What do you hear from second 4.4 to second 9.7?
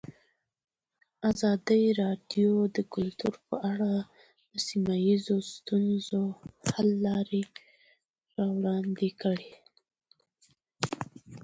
د سیمه ییزو ستونزو حل لارې راوړاندې کړې.